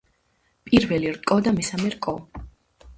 პირველი 0.69 1.13
რკო 1.19 1.39
და 1.49 1.55
მესამე 1.61 1.95
რკო. 1.99 2.19